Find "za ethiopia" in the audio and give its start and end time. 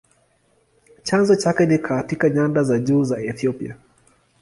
3.03-3.77